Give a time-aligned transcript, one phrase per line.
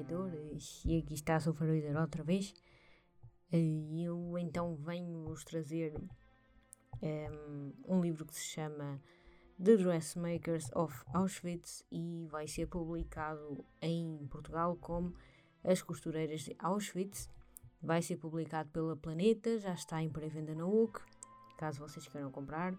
[0.00, 2.54] servidores e aqui está o servidor outra vez.
[3.52, 5.94] E eu então venho-vos trazer
[7.02, 9.00] um, um, livro que se chama
[9.62, 15.14] The Dressmakers of Auschwitz e vai ser publicado em Portugal como
[15.64, 17.28] As Costureiras de Auschwitz.
[17.82, 21.00] Vai ser publicado pela Planeta, já está em pré-venda na UC,
[21.56, 22.74] caso vocês queiram comprar.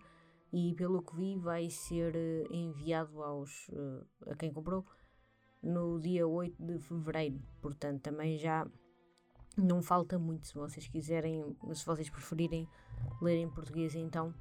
[0.53, 3.69] E pelo que vi, vai ser eh, enviado aos,
[4.27, 4.85] a quem comprou
[5.61, 7.39] no dia 8 de fevereiro.
[7.61, 8.67] Portanto, também já
[9.57, 12.67] não falta muito se vocês quiserem, se vocês preferirem
[13.21, 14.33] ler em português, então.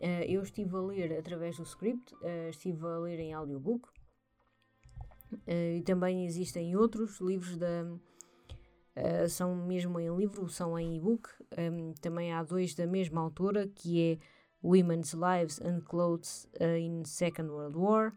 [0.00, 3.88] Uh, eu estive a ler através do script, uh, estive a ler em audiobook
[5.32, 7.84] uh, e também existem outros livros da.
[9.28, 11.28] são mesmo em livro, são em e-book.
[11.56, 14.18] Um, também há dois da mesma autora, que é
[14.62, 18.14] Women's Lives and Clothes in Second World War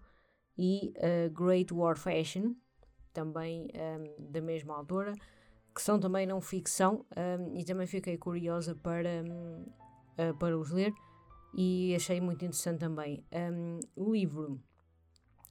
[0.57, 0.93] e
[1.33, 2.55] Great War Fashion,
[3.13, 5.13] também um, da mesma autora
[5.77, 9.73] que são também não ficção, um, e também fiquei curiosa para, um, uh,
[10.17, 10.91] ah, para os ler
[11.53, 13.23] e achei muito interessante também.
[13.31, 14.59] Um, o livro,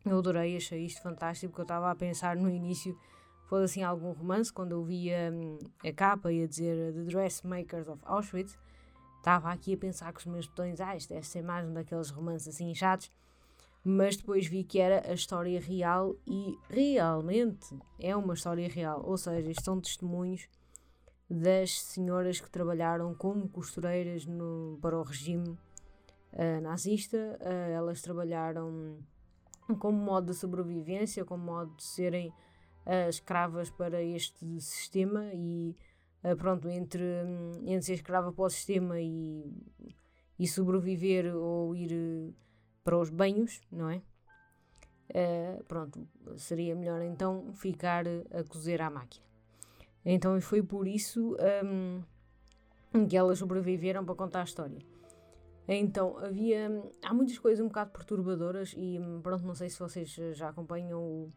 [0.04, 2.98] eu adorei, achei isto fantástico, porque eu estava a pensar no início,
[3.44, 5.32] fosse assim algum romance, quando eu via
[5.84, 8.58] a capa e a dizer The Dressmakers of Auschwitz,
[9.18, 12.10] estava aqui a pensar com os meus botões, ah, isto deve ser mais um daqueles
[12.10, 13.12] romances assim chatos,
[13.88, 17.68] mas depois vi que era a história real e realmente
[18.00, 20.48] é uma história real, ou seja, são testemunhos
[21.30, 27.38] das senhoras que trabalharam como costureiras no, para o regime uh, nazista.
[27.40, 28.98] Uh, elas trabalharam
[29.78, 35.76] como modo de sobrevivência, como modo de serem uh, escravas para este sistema e
[36.38, 37.04] pronto, entre,
[37.62, 39.44] entre ser escrava para o sistema e,
[40.36, 42.34] e sobreviver ou ir
[42.86, 44.00] para os banhos, não é?
[45.10, 49.26] Uh, pronto, seria melhor então ficar a cozer à máquina.
[50.04, 54.78] Então foi por isso um, que elas sobreviveram para contar a história.
[55.66, 56.80] Então havia.
[57.02, 61.30] Há muitas coisas um bocado perturbadoras e pronto, não sei se vocês já acompanham o,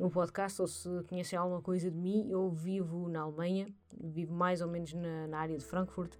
[0.00, 2.28] o podcast ou se conhecem alguma coisa de mim.
[2.28, 6.16] Eu vivo na Alemanha, vivo mais ou menos na, na área de Frankfurt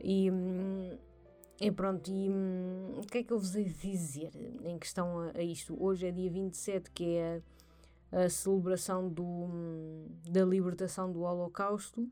[0.00, 0.30] e.
[0.30, 0.96] Hum,
[1.60, 4.30] e pronto, e hum, o que é que eu vos hei dizer
[4.64, 5.76] em questão a, a, isto?
[5.82, 7.42] Hoje é dia 27, que é
[8.10, 12.02] a, a celebração do, hum, da libertação do Holocausto.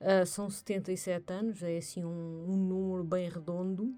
[0.00, 3.92] Uh, são 77 anos, é assim um, um, número bem redondo.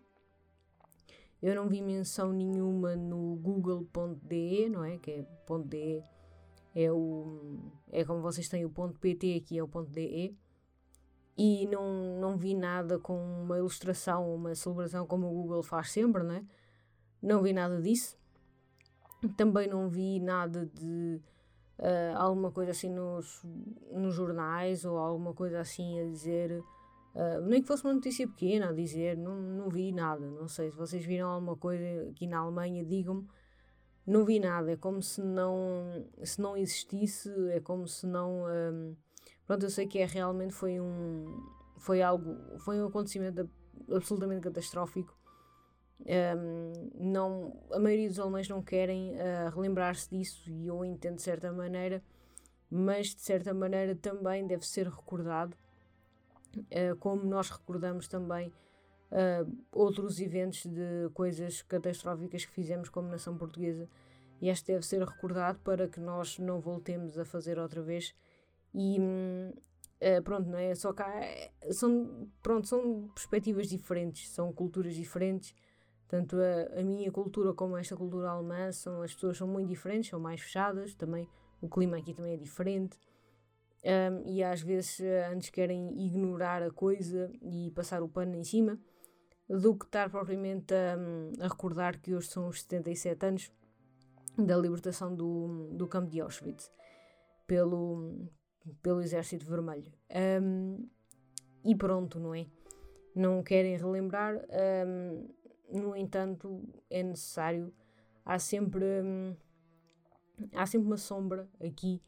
[1.43, 4.97] Eu não vi menção nenhuma no google.de, não é?
[4.97, 5.27] Que é
[5.65, 6.03] .de
[6.75, 7.59] é o
[7.91, 10.35] é como vocês têm o .pt aqui é o .de
[11.37, 16.23] e não, não vi nada com uma ilustração, uma celebração como o Google faz sempre,
[16.23, 16.45] né?
[17.23, 18.19] Não vi nada disso.
[19.37, 21.21] Também não vi nada de
[21.79, 23.43] uh, alguma coisa assim nos,
[23.93, 26.63] nos jornais ou alguma coisa assim a dizer.
[27.15, 30.27] Uh, nem que fosse uma notícia pequena a dizer, não, não vi nada.
[30.27, 33.27] Não sei se vocês viram alguma coisa aqui na Alemanha, digam-me.
[34.07, 38.47] Não vi nada, é como se não, se não existisse, é como se não.
[38.47, 38.95] Ah,
[39.51, 41.45] Pronto, eu sei que é realmente foi um
[41.77, 43.51] foi algo, foi um acontecimento
[43.91, 45.13] absolutamente catastrófico.
[45.99, 51.23] Um, não, a maioria dos alemães não querem uh, relembrar-se disso e eu entendo de
[51.23, 52.01] certa maneira,
[52.71, 55.57] mas de certa maneira também deve ser recordado,
[56.57, 58.53] uh, como nós recordamos também
[59.11, 63.89] uh, outros eventos de coisas catastróficas que fizemos como nação portuguesa.
[64.41, 68.15] E este deve ser recordado para que nós não voltemos a fazer outra vez
[68.75, 70.75] e uh, pronto, não é?
[70.75, 75.55] Só que há, são, pronto, são perspectivas diferentes, são culturas diferentes.
[76.09, 80.11] Tanto a, a minha cultura como esta cultura alemã, são, as pessoas são muito diferentes,
[80.11, 81.29] são mais fechadas também.
[81.61, 82.99] O clima aqui também é diferente.
[83.83, 88.45] Um, e às vezes eh, antes querem ignorar a coisa e passar o pano em
[88.45, 88.79] cima
[89.49, 90.99] do que estar propriamente a,
[91.43, 93.53] a recordar que hoje são os 77 anos
[94.37, 96.71] da libertação do, do campo de Auschwitz
[97.47, 98.29] pelo,
[98.83, 99.93] pelo Exército Vermelho.
[100.43, 100.89] Um,
[101.65, 102.47] e pronto, não é?
[103.15, 104.37] Não querem relembrar,
[104.87, 105.29] um,
[105.71, 107.73] no entanto, é necessário.
[108.25, 108.87] Há sempre,
[110.55, 112.03] há sempre uma sombra aqui,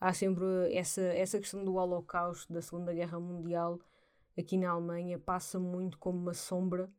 [0.00, 3.78] há sempre essa, essa questão do Holocausto, da Segunda Guerra Mundial,
[4.36, 6.90] aqui na Alemanha, passa muito como uma sombra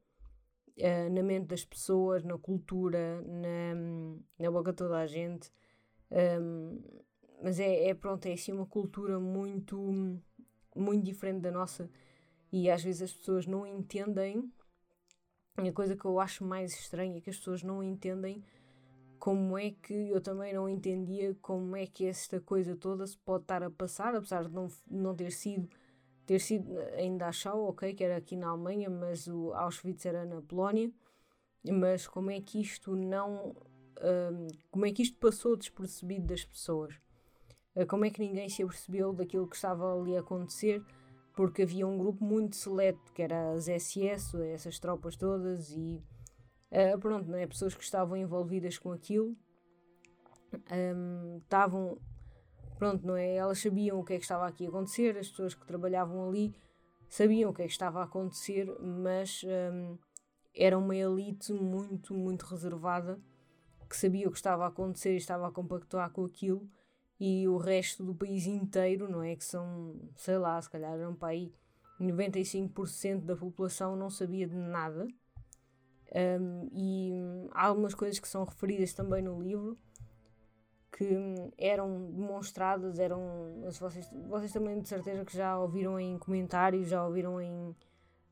[0.78, 5.52] uh, na mente das pessoas, na cultura, na, na boca de toda a gente.
[7.42, 9.78] Mas é, é pronto, é assim uma cultura muito,
[10.76, 11.90] muito diferente da nossa
[12.52, 14.52] e às vezes as pessoas não entendem.
[15.58, 18.44] A coisa que eu acho mais estranha é que as pessoas não entendem
[19.20, 23.44] como é que eu também não entendia como é que esta coisa toda se pode
[23.44, 25.70] estar a passar, apesar de não, não ter sido
[26.30, 30.40] ter sido em Dachau, ok, que era aqui na Alemanha, mas o Auschwitz era na
[30.40, 30.92] Polónia.
[31.68, 33.50] Mas como é que isto não.
[33.98, 36.94] Uh, como é que isto passou despercebido das pessoas?
[37.80, 40.84] Uh, como é que ninguém se apercebeu daquilo que estava ali a acontecer?
[41.34, 46.04] Porque havia um grupo muito seleto, que era as SS, essas tropas todas, e
[46.72, 47.48] uh, pronto, não é?
[47.48, 49.36] pessoas que estavam envolvidas com aquilo
[50.72, 51.98] um, estavam
[52.78, 53.36] pronto, não é?
[53.36, 56.54] Elas sabiam o que é que estava aqui a acontecer, as pessoas que trabalhavam ali
[57.08, 59.98] sabiam o que é que estava a acontecer, mas um,
[60.56, 63.20] era uma elite muito, muito reservada
[63.90, 66.70] que sabia o que estava a acontecer e estava a compactuar com aquilo
[67.20, 69.36] e o resto do país inteiro, não é?
[69.36, 71.52] Que são, sei lá, se calhar eram para aí
[72.00, 75.08] 95% da população não sabia de nada.
[76.16, 77.12] Um, e
[77.52, 79.78] há algumas coisas que são referidas também no livro
[81.00, 83.22] que eram demonstradas, eram.
[83.80, 87.74] Vocês, vocês também de certeza que já ouviram em comentários, já ouviram em,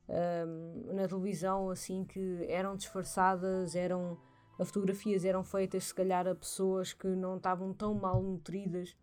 [0.08, 4.18] um, na televisão, assim, que eram disfarçadas, eram.
[4.58, 8.96] As fotografias eram feitas, se calhar, a pessoas que não estavam tão mal nutridas,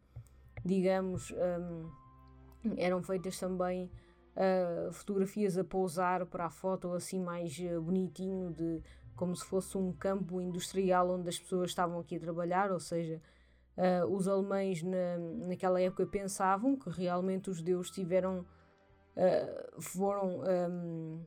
[0.66, 1.90] digamos, um,
[2.78, 3.90] eram feitas também
[4.36, 8.82] uh, fotografias a pousar para a foto assim mais uh, bonitinho, de
[9.16, 13.22] como se fosse um campo industrial onde as pessoas estavam aqui a trabalhar, ou seja,
[13.78, 15.18] Uh, os alemães na,
[15.48, 18.46] naquela época pensavam que realmente os judeus tiveram
[19.82, 20.42] foram
[20.72, 21.26] um,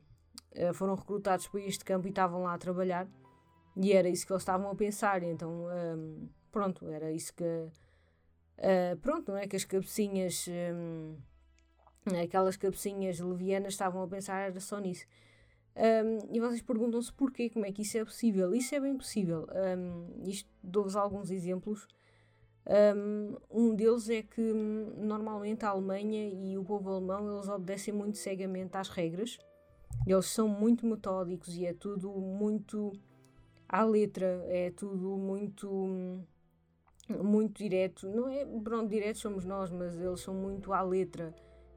[0.73, 3.07] foram recrutados para este campo e estavam lá a trabalhar
[3.75, 7.69] e era isso que eles estavam a pensar então um, pronto era isso que
[9.01, 11.15] pronto não é que as cabecinhas um,
[12.21, 15.05] aquelas cabecinhas levianas estavam a pensar era só nisso
[16.29, 18.53] e vocês perguntam-se porquê, como é que isso é possível?
[18.53, 19.47] Isso é bem possível.
[20.25, 21.87] isto dou-vos alguns exemplos
[23.49, 28.17] um deles é que hum, normalmente a Alemanha e o povo alemão eles obedecem muito
[28.17, 29.39] cegamente às regras.
[30.05, 32.93] Eles são muito metódicos e é tudo muito
[33.69, 36.25] à letra, é tudo muito
[37.07, 38.07] muito direto.
[38.09, 41.33] Não é, pronto, direto somos nós, mas eles são muito à letra.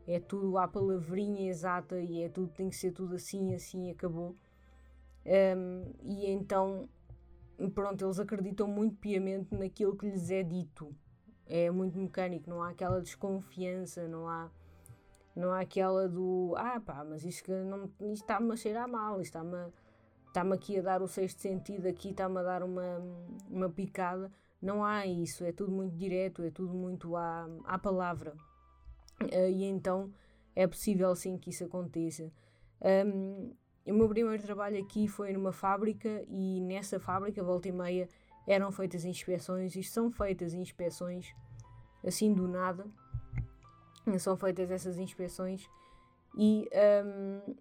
[0.06, 4.36] É tudo à palavrinha exata e é tudo tem que ser tudo assim, assim acabou.
[5.24, 6.88] Um, e então
[7.74, 10.94] pronto, eles acreditam muito piamente naquilo que lhes é dito.
[11.46, 14.50] É muito mecânico, não há aquela desconfiança, não há
[15.34, 19.38] não há aquela do ah pá, mas isto, não, isto está-me a cheirar mal, isto
[19.38, 19.72] está-me
[20.32, 23.00] está-me aqui a dar o sexto sentido, aqui está-me a dar uma,
[23.50, 24.32] uma picada.
[24.60, 28.34] Não há isso, é tudo muito direto, é tudo muito à, à palavra.
[29.22, 30.10] Uh, e então
[30.56, 32.32] é possível sim que isso aconteça.
[33.06, 33.52] Um,
[33.86, 38.08] o meu primeiro trabalho aqui foi numa fábrica e nessa fábrica, volta e meia,
[38.46, 41.34] eram feitas inspeções e são feitas inspeções
[42.04, 42.86] assim do nada.
[44.18, 45.68] São feitas essas inspeções
[46.36, 46.68] e
[47.04, 47.54] um,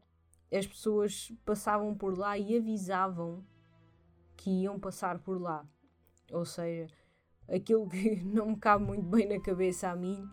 [0.51, 3.43] as pessoas passavam por lá e avisavam
[4.35, 5.65] que iam passar por lá.
[6.31, 6.93] Ou seja,
[7.47, 10.27] aquilo que não me cabe muito bem na cabeça a mim,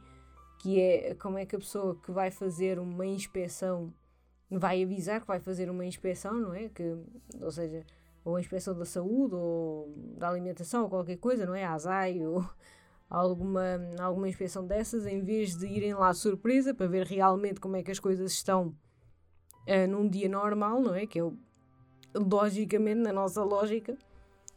[0.60, 3.92] que é como é que a pessoa que vai fazer uma inspeção
[4.50, 6.68] vai avisar que vai fazer uma inspeção, não é?
[6.68, 6.96] Que,
[7.40, 7.84] ou seja,
[8.24, 11.64] ou a inspeção da saúde ou da alimentação ou qualquer coisa, não é?
[11.64, 12.44] A ASAI ou
[13.10, 17.82] alguma, alguma inspeção dessas, em vez de irem lá surpresa para ver realmente como é
[17.82, 18.74] que as coisas estão
[19.68, 21.06] uh, num dia normal, não é?
[21.06, 21.30] Que é
[22.14, 23.96] logicamente, na nossa lógica,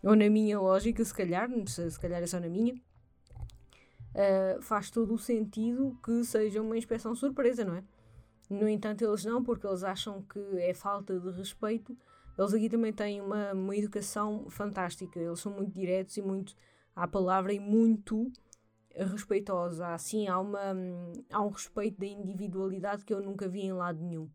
[0.01, 4.89] ou na minha lógica, se calhar, se, se calhar é só na minha, uh, faz
[4.89, 7.83] todo o sentido que seja uma inspeção surpresa, não é?
[8.49, 11.97] No entanto, eles não, porque eles acham que é falta de respeito.
[12.37, 15.17] Eles aqui também têm uma, uma educação fantástica.
[15.17, 16.53] Eles são muito diretos e muito
[16.93, 18.29] à palavra e muito
[18.93, 19.79] respeitosos.
[19.79, 20.75] Assim, há, uma,
[21.31, 24.29] há um respeito da individualidade que eu nunca vi em lado nenhum.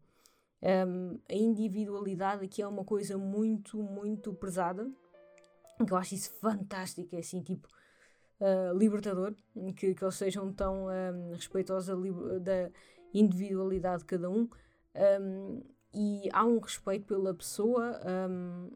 [0.63, 4.91] Um, a individualidade aqui é uma coisa muito, muito pesada.
[5.85, 7.15] Que eu acho isso fantástico.
[7.15, 7.69] É assim, tipo,
[8.41, 9.35] uh, libertador.
[9.77, 11.95] Que, que eles sejam tão um, respeitosos
[12.43, 12.71] da
[13.13, 14.49] individualidade de cada um,
[15.21, 15.63] um
[15.99, 17.99] e há um respeito pela pessoa,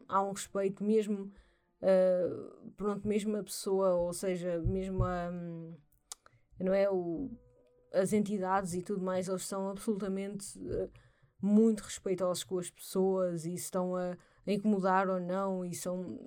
[0.07, 1.31] há um respeito mesmo,
[1.81, 5.31] uh, pronto, mesmo a pessoa, ou seja, mesmo a,
[6.59, 7.29] não é, o,
[7.93, 10.89] as entidades e tudo mais, eles são absolutamente uh,
[11.41, 16.19] muito respeitosos com as pessoas e estão a, a, incomodar ou não e são,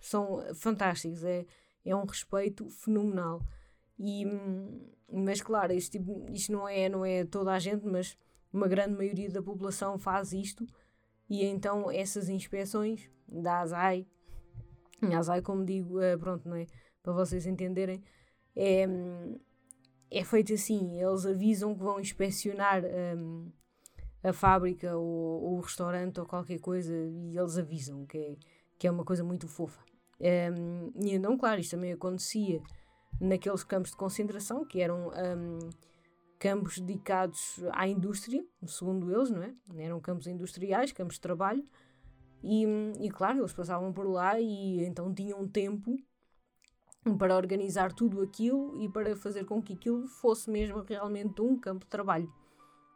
[0.00, 1.46] são fantásticos, é,
[1.84, 3.42] é um respeito fenomenal.
[3.98, 4.24] E,
[5.10, 8.16] mas claro, isto, tipo, isto não, é, não é toda a gente, mas
[8.52, 10.66] uma grande maioria da população faz isto.
[11.28, 14.06] E então essas inspeções da ASAI
[15.08, 16.66] Yazai, como digo, uh, pronto, não é?
[17.02, 18.02] Para vocês entenderem,
[18.54, 18.86] é,
[20.10, 23.50] é feito assim: eles avisam que vão inspecionar um,
[24.22, 28.36] a fábrica ou, ou, o restaurante ou qualquer coisa e eles avisam, que é,
[28.78, 29.82] que é uma coisa muito fofa.
[30.20, 32.62] Um, e então, claro, isto também acontecia
[33.20, 35.58] naqueles campos de concentração, que eram um,
[36.38, 39.54] campos dedicados à indústria, segundo eles, não é?
[39.76, 41.64] Eram campos industriais, campos de trabalho,
[42.42, 42.64] e,
[42.98, 45.96] e claro, eles passavam por lá e então tinham tempo
[47.18, 51.84] para organizar tudo aquilo e para fazer com que aquilo fosse mesmo realmente um campo
[51.84, 52.32] de trabalho,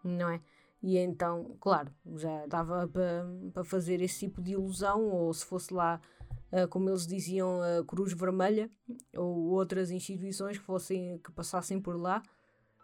[0.03, 0.41] não é?
[0.87, 5.99] E então, claro, já dava para, fazer esse tipo de ilusão, ou se fosse lá,
[6.53, 8.71] uh, como eles diziam, a Cruz Vermelha,
[9.17, 12.23] ou outras instituições que, fossem, que passassem por lá,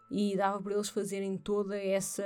[0.09, 2.23] e dava para eles fazerem toda essa.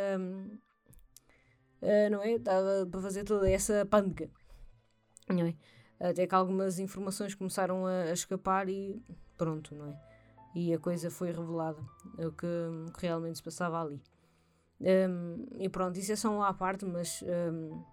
[1.81, 2.39] Uh, não é?
[2.39, 4.31] Dava para fazer toda essa pândega,
[5.27, 5.55] não é?
[5.99, 9.03] Até que algumas informações começaram a, a escapar e
[9.37, 10.01] pronto, não é?
[10.55, 11.81] E a coisa foi revelada,
[12.17, 12.45] o que,
[12.87, 14.01] o que realmente se passava ali.
[14.79, 17.83] Um, e pronto, isso é só uma parte, mas um,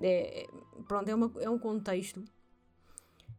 [0.00, 0.46] é,
[0.88, 2.24] pronto, é, uma, é um contexto.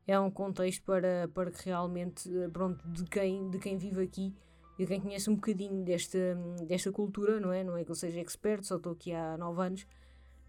[0.08, 4.36] É um contexto para, para que realmente, pronto, de quem, de quem vive aqui
[4.78, 6.36] e quem conhece um bocadinho desta,
[6.68, 7.64] desta cultura, não é?
[7.64, 9.88] Não é que eu seja expert, só estou aqui há nove anos,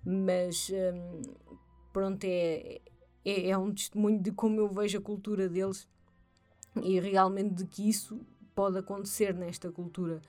[0.05, 1.23] mas um,
[1.93, 2.81] pronto, é,
[3.25, 5.89] é, é um testemunho de como eu vejo a cultura deles
[6.83, 8.21] e realmente de que isso
[8.55, 10.21] pode acontecer nesta cultura.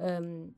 [0.00, 0.50] Um,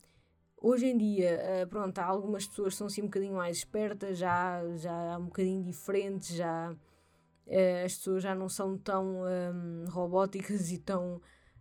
[0.59, 5.19] Hoje em dia, uh, pronto, algumas pessoas são assim um bocadinho mais espertas, já, já
[5.19, 11.21] um bocadinho diferentes, já uh, as pessoas já não são tão um, robóticas e tão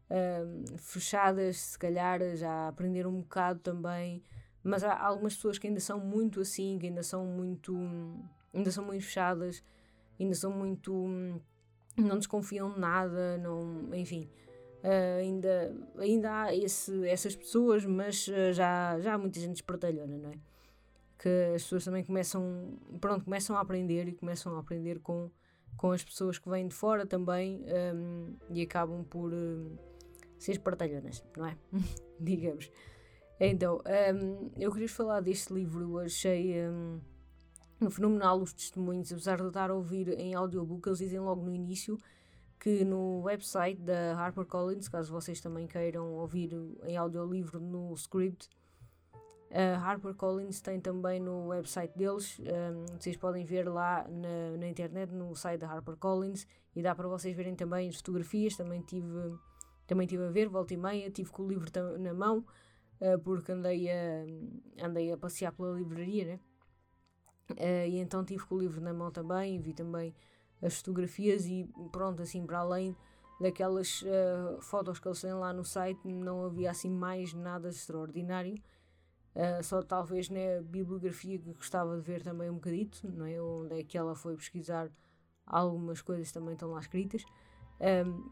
[0.10, 4.24] um, fechadas, se calhar já aprenderam um bocado também,
[4.64, 7.76] mas há algumas pessoas que ainda são muito assim, que ainda são muito,
[8.54, 9.62] ainda são muito fechadas,
[10.18, 10.94] ainda são muito,
[11.98, 14.30] não desconfiam de nada, não, enfim...
[14.86, 20.16] Uh, ainda, ainda há esse, essas pessoas, mas uh, já, já há muita gente espertalhona,
[20.16, 20.34] não é?
[21.18, 25.32] Que as pessoas também começam, pronto, começam a aprender e começam a aprender com,
[25.76, 27.66] com as pessoas que vêm de fora também
[27.96, 29.76] um, e acabam por uh,
[30.38, 31.58] ser espertalhonas, não é?
[32.22, 32.70] Digamos.
[33.40, 33.82] Então,
[34.14, 37.02] um, eu queria falar deste livro, achei um,
[37.90, 41.52] fenomenal os testemunhos, apesar de eu estar a ouvir em audiobook, eles dizem logo no
[41.52, 41.98] início
[42.60, 46.52] que no website da HarperCollins, caso vocês também queiram ouvir
[46.84, 48.50] em audiolivro no script,
[49.52, 55.12] a HarperCollins tem também no website deles, um, vocês podem ver lá na, na, internet,
[55.14, 56.46] no site da HarperCollins,
[56.76, 59.38] e dá para vocês verem também as fotografias, também tive,
[59.88, 62.46] também tive a ver, volta e meia, tive com o livro na mão,
[63.00, 66.40] uh, porque andei a, andei a passear pela livraria, né?
[67.52, 70.14] Uh, e então tive com o livro na mão também, vi também
[70.62, 72.96] as fotografias e pronto, assim, para além
[73.40, 78.56] daquelas uh, fotos que eles têm lá no site, não havia assim mais nada extraordinário.
[79.36, 83.42] Uh, só talvez na né, bibliografia que gostava de ver também um bocadito, não é?
[83.42, 84.90] onde é que ela foi pesquisar
[85.46, 87.26] algumas coisas também estão lá escritas.
[87.80, 88.32] Um,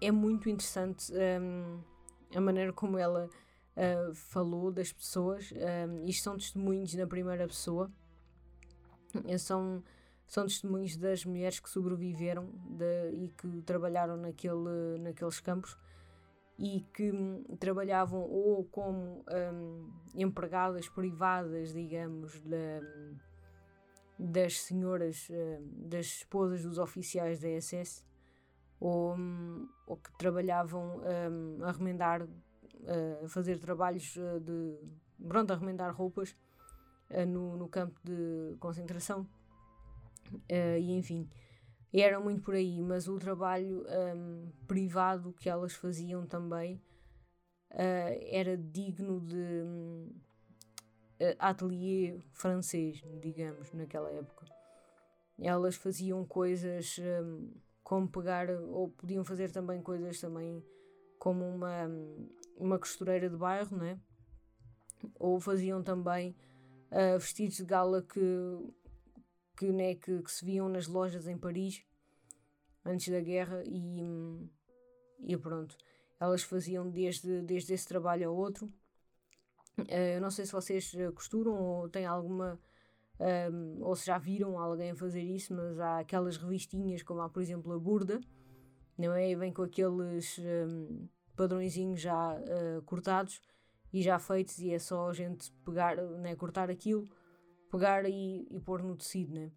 [0.00, 1.80] é muito interessante um,
[2.34, 3.30] a maneira como ela
[3.76, 5.52] uh, falou das pessoas.
[5.52, 7.90] Um, isto são testemunhos na primeira pessoa.
[9.38, 9.82] São
[10.32, 15.76] são testemunhos das mulheres que sobreviveram de, e que trabalharam naquele, naqueles campos
[16.58, 22.80] e que hum, trabalhavam ou como hum, empregadas privadas, digamos, da,
[24.18, 28.02] das senhoras, hum, das esposas dos oficiais da SS,
[28.80, 32.26] ou, hum, ou que trabalhavam hum, a remendar,
[33.22, 34.78] a fazer trabalhos uh, de.
[35.28, 36.34] pronto, a remendar roupas
[37.10, 39.28] uh, no, no campo de concentração.
[40.34, 41.28] Uh, e enfim,
[41.92, 43.84] era muito por aí, mas o trabalho
[44.16, 46.76] um, privado que elas faziam também
[47.70, 50.10] uh, era digno de um,
[51.38, 54.46] atelier francês, digamos, naquela época.
[55.38, 60.64] Elas faziam coisas um, como pegar, ou podiam fazer também coisas também
[61.18, 61.88] como uma,
[62.56, 64.00] uma costureira de bairro, né?
[65.18, 66.36] ou faziam também
[66.90, 68.20] uh, vestidos de gala que
[69.56, 71.82] que, né, que, que, se viam nas lojas em Paris
[72.84, 74.02] antes da guerra e,
[75.20, 75.76] e pronto.
[76.18, 78.66] Elas faziam desde, desde esse trabalho ao outro.
[79.78, 82.58] Uh, eu não sei se vocês costuram ou têm alguma.
[83.52, 87.40] Um, ou se já viram alguém fazer isso, mas há aquelas revistinhas, como há por
[87.40, 88.20] exemplo a Burda,
[88.98, 89.30] não é?
[89.30, 91.06] E vem com aqueles um,
[91.36, 93.40] padrõezinhos já uh, cortados
[93.92, 97.06] e já feitos, e é só a gente pegar, né, cortar aquilo
[97.72, 99.50] pegar e, e pôr no tecido, né?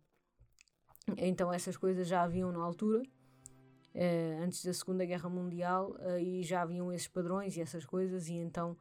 [1.17, 6.41] Então essas coisas já haviam na altura, uh, antes da Segunda Guerra Mundial, uh, e
[6.41, 8.77] já haviam esses padrões e essas coisas, e então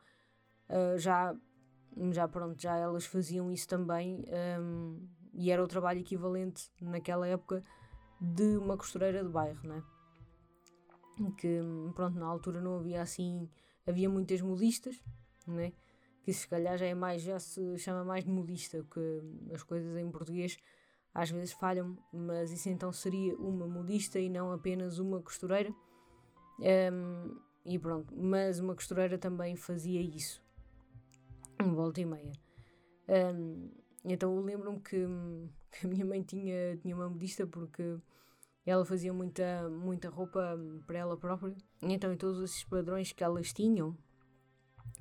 [0.71, 1.37] uh, já,
[2.13, 4.25] já pronto, já elas faziam isso também,
[4.61, 7.63] um, e era o trabalho equivalente naquela época
[8.21, 9.83] de uma costureira de bairro, né?
[11.37, 11.61] Que
[11.95, 13.51] pronto, na altura não havia assim,
[13.87, 15.03] havia muitas modistas,
[15.47, 15.73] né?
[16.25, 19.97] Que se calhar já é mais, já se chama mais de modista, que as coisas
[19.97, 20.59] em português
[21.15, 25.73] às vezes falham, mas isso então seria uma modista e não apenas uma costureira.
[26.59, 30.43] Um, e pronto, mas uma costureira também fazia isso,
[31.75, 32.33] volta e meia.
[33.09, 33.71] Um,
[34.05, 35.07] então eu lembro-me que,
[35.71, 37.97] que, a minha mãe tinha, tinha uma modista porque
[38.67, 41.55] ela fazia muita, muita roupa para ela própria.
[41.83, 43.97] Então, em todos esses padrões que elas tinham,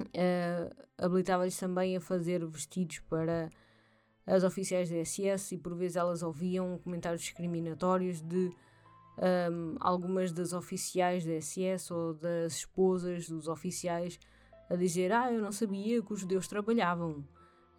[0.01, 3.50] uh, habilitava-lhes também a fazer vestidos para
[4.25, 8.51] as oficiais da SS e por vezes elas ouviam comentários discriminatórios de
[9.17, 14.19] um, algumas das oficiais da SS ou das esposas dos oficiais
[14.69, 17.23] a dizer ah, eu não sabia que os judeus trabalhavam.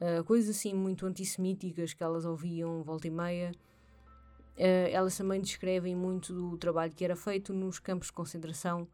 [0.00, 3.52] Uh, coisas assim muito antissemíticas que elas ouviam volta e meia.
[4.56, 8.86] Uh, elas também descrevem muito do trabalho que era feito nos campos de concentração.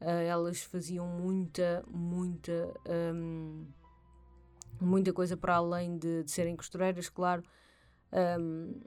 [0.00, 3.66] Uh, elas faziam muita, muita um,
[4.80, 7.42] muita coisa para além de, de serem costureiras, claro.
[8.12, 8.80] Um,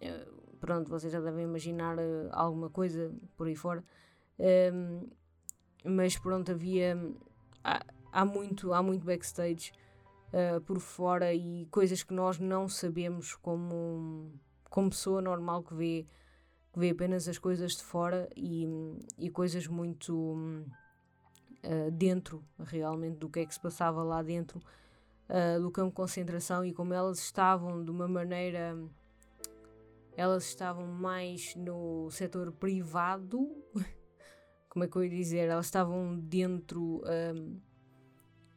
[0.00, 0.26] eh,
[0.60, 3.84] pronto, vocês já devem imaginar uh, alguma coisa por aí fora.
[4.72, 5.08] Um,
[5.84, 6.96] mas pronto, havia.
[7.64, 9.72] Há, há, muito, há muito backstage
[10.32, 14.32] uh, por fora e coisas que nós não sabemos como,
[14.68, 16.06] como pessoa normal que vê,
[16.72, 18.66] que vê apenas as coisas de fora e,
[19.18, 20.14] e coisas muito.
[21.62, 24.62] Uh, dentro realmente do que é que se passava lá dentro
[25.30, 28.76] uh, do campo de concentração e como elas estavam de uma maneira.
[30.16, 33.48] Elas estavam mais no setor privado,
[34.68, 35.48] como é que eu ia dizer?
[35.48, 37.60] Elas estavam dentro, uh,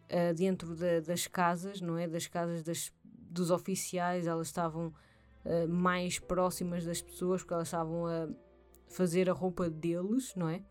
[0.10, 2.08] uh, dentro da, das casas, não é?
[2.08, 4.94] Das casas das, dos oficiais, elas estavam
[5.68, 8.30] mais próximas das pessoas porque elas estavam a
[8.88, 10.64] fazer a roupa deles, não é?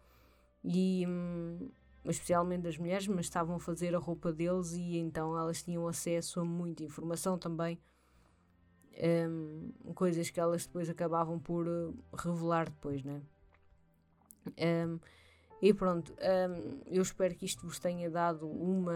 [0.64, 1.70] E, hum,
[2.04, 6.40] especialmente das mulheres, mas estavam a fazer a roupa deles e então elas tinham acesso
[6.40, 7.78] a muita informação também,
[9.28, 13.22] um, coisas que elas depois acabavam por uh, revelar depois, né?
[14.46, 14.98] Um,
[15.60, 18.94] e pronto, um, eu espero que isto vos tenha dado uma,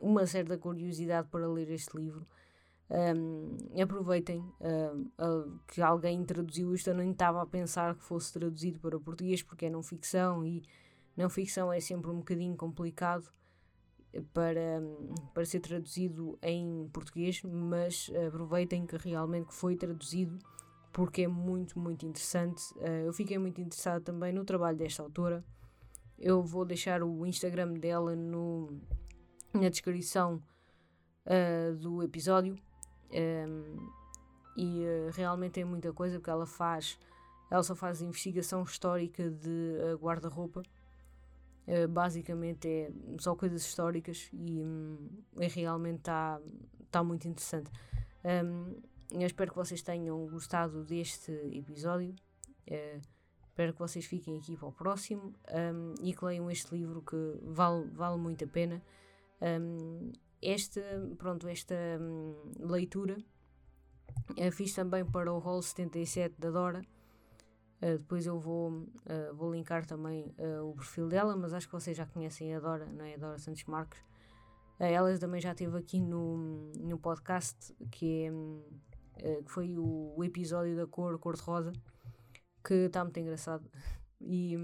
[0.00, 2.26] uma certa curiosidade para ler este livro.
[3.80, 6.88] Aproveitem uh, que alguém traduziu isto.
[6.88, 10.62] Eu nem estava a pensar que fosse traduzido para português porque é não ficção e
[11.16, 13.32] não ficção é sempre um bocadinho complicado
[14.34, 14.82] para,
[15.32, 20.38] para ser traduzido em português, mas aproveitem que realmente foi traduzido
[20.92, 22.62] porque é muito, muito interessante.
[22.74, 25.44] Uh, eu fiquei muito interessada também no trabalho desta autora.
[26.18, 28.78] Eu vou deixar o Instagram dela no,
[29.54, 30.42] na descrição
[31.26, 32.56] uh, do episódio.
[33.12, 33.90] Um,
[34.56, 36.98] e uh, realmente tem muita coisa porque ela faz,
[37.50, 40.62] ela só faz investigação histórica de guarda-roupa
[41.66, 44.98] Uh, basicamente é só coisas históricas e, um,
[45.38, 46.40] realmente está
[46.90, 47.70] tá muito interessante.
[48.24, 48.80] Um,
[49.12, 52.16] eu espero que vocês tenham gostado deste episódio.
[52.68, 53.00] Uh,
[53.46, 55.34] espero que vocês fiquem aqui para o próximo
[56.00, 58.82] e que leiam este livro que vale, vale muito a pena.
[60.42, 60.80] Esta,
[61.16, 63.16] pronto, esta hum, leitura
[64.30, 66.82] uh, fiz também para o Hall 77 da Dora.
[67.82, 71.72] Uh, depois eu vou, uh, vou linkar também uh, o perfil dela, mas acho que
[71.72, 73.14] vocês já conhecem a Dora, não é?
[73.14, 73.98] A Dora Santos Marcos.
[74.78, 78.30] ela também já esteve aqui no, no podcast, que,
[79.16, 81.72] é, que foi o, o, episódio da cor, cor-de-rosa,
[82.64, 83.68] que está muito engraçado.
[84.24, 84.56] E,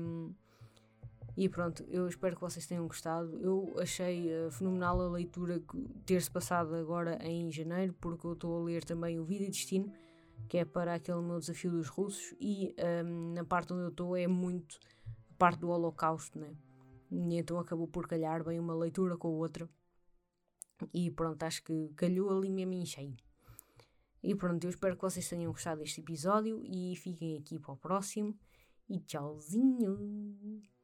[1.39, 3.39] e pronto, eu espero que vocês tenham gostado.
[3.41, 5.63] Eu achei fenomenal a leitura
[6.05, 9.93] ter-se passado agora em janeiro, porque eu estou a ler também o Vida e Destino
[10.47, 12.75] que é para aquele meu desafio dos russos, e
[13.05, 14.79] um, na parte onde eu estou é muito
[15.31, 16.55] a parte do Holocausto, né?
[17.11, 19.69] E então acabou por calhar bem uma leitura com a outra.
[20.93, 23.17] E pronto, acho que calhou ali mesmo em cheio.
[24.23, 27.77] E pronto, eu espero que vocês tenham gostado deste episódio e fiquem aqui para o
[27.77, 28.39] próximo.
[28.89, 30.78] E tchauzinho!